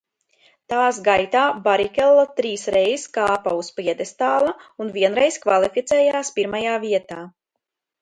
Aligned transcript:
Tās 0.73 0.99
gaitā 1.07 1.43
Barikello 1.67 2.23
trīsreiz 2.39 3.05
kāpa 3.19 3.55
uz 3.61 3.71
pjedestāla 3.77 4.57
un 4.87 4.93
vienreiz 4.99 5.41
kvalificējās 5.47 6.37
pirmajā 6.41 6.85
vietā. 6.91 7.25